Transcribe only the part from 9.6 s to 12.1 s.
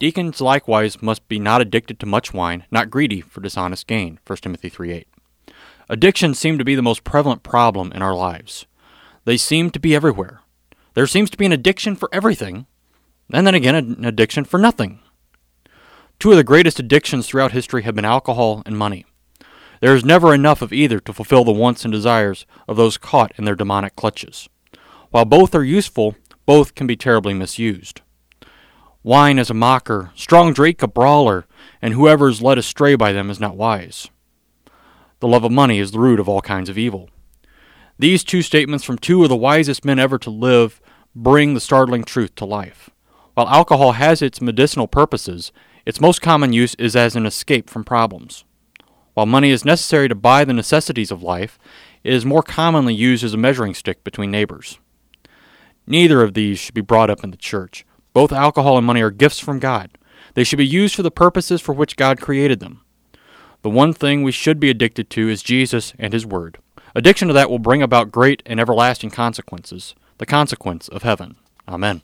to be everywhere. There seems to be an addiction for